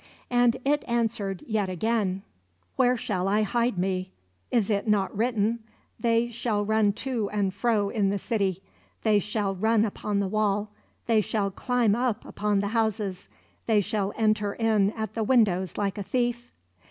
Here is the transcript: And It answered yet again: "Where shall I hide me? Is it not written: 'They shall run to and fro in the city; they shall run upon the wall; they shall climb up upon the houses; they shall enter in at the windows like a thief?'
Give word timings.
And 0.31 0.57
It 0.65 0.83
answered 0.87 1.43
yet 1.45 1.69
again: 1.69 2.23
"Where 2.75 2.97
shall 2.97 3.27
I 3.27 3.43
hide 3.43 3.77
me? 3.77 4.09
Is 4.49 4.71
it 4.71 4.87
not 4.87 5.15
written: 5.15 5.59
'They 5.99 6.31
shall 6.31 6.65
run 6.65 6.91
to 6.93 7.29
and 7.29 7.53
fro 7.53 7.89
in 7.89 8.09
the 8.09 8.17
city; 8.17 8.63
they 9.03 9.19
shall 9.19 9.53
run 9.53 9.85
upon 9.85 10.19
the 10.19 10.27
wall; 10.27 10.71
they 11.05 11.21
shall 11.21 11.51
climb 11.51 11.93
up 11.95 12.25
upon 12.25 12.61
the 12.61 12.69
houses; 12.69 13.27
they 13.67 13.79
shall 13.79 14.11
enter 14.17 14.53
in 14.53 14.89
at 14.93 15.13
the 15.13 15.23
windows 15.23 15.77
like 15.77 15.99
a 15.99 16.03
thief?' 16.03 16.51